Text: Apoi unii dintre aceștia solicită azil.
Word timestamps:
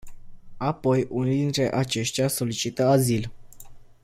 Apoi 0.59 1.07
unii 1.09 1.37
dintre 1.37 1.73
aceștia 1.75 2.27
solicită 2.27 2.85
azil. 2.85 3.31